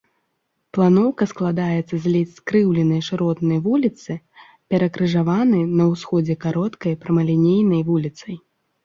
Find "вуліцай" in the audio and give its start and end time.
7.93-8.35